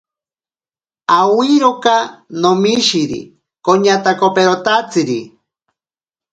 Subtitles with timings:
[1.19, 1.93] Awiroka
[2.41, 3.19] nomishiri
[3.65, 5.19] koñatakoperotatsiri.